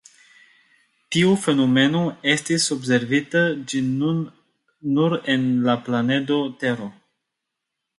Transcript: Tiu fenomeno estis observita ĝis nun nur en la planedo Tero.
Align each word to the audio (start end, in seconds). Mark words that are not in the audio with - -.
Tiu 1.15 1.33
fenomeno 1.41 2.01
estis 2.33 2.67
observita 2.77 3.45
ĝis 3.75 3.93
nun 4.01 4.27
nur 4.99 5.19
en 5.37 5.49
la 5.71 5.81
planedo 5.87 6.45
Tero. 6.65 6.95